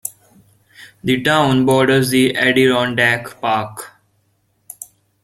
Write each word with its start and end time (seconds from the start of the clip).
The 1.03 1.21
town 1.21 1.67
borders 1.67 2.09
the 2.09 2.35
Adirondack 2.35 3.39
Park. 3.39 3.97